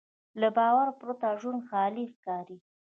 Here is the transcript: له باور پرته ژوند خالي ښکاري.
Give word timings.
له 0.41 0.47
باور 0.57 0.87
پرته 0.99 1.27
ژوند 1.41 1.61
خالي 1.69 2.05
ښکاري. 2.13 2.57